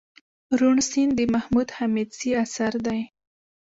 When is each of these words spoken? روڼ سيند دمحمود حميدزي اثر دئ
روڼ 0.59 0.75
سيند 0.89 1.13
دمحمود 1.17 1.67
حميدزي 1.77 2.29
اثر 2.43 2.73
دئ 2.85 3.01